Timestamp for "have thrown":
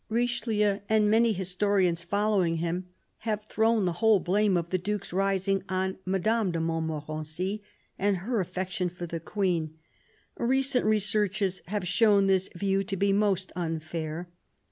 3.19-3.85